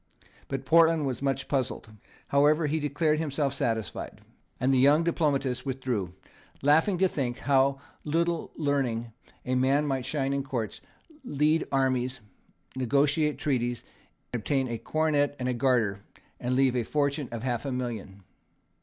[0.47, 1.91] But Portland was much puzzled.
[2.29, 4.21] However, he declared himself satisfied;
[4.59, 6.15] and the young diplomatist withdrew,
[6.63, 9.11] laughing to think with how little learning
[9.45, 10.81] a man might shine in courts,
[11.23, 12.19] lead armies,
[12.75, 13.83] negotiate treaties,
[14.33, 16.01] obtain a coronet and a garter,
[16.39, 18.23] and leave a fortune of half a million.